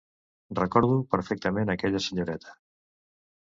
Recordo 0.61 0.95
perfectament 1.11 1.73
aquella 1.75 2.03
senyoreta. 2.09 2.59